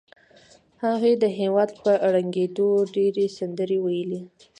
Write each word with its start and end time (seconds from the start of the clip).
هغې 0.83 1.13
د 1.23 1.25
هېواد 1.39 1.69
په 1.81 1.91
ړنګېدو 2.13 2.67
ډېرې 2.95 3.25
سندرې 3.37 3.77
وویلې 3.81 4.21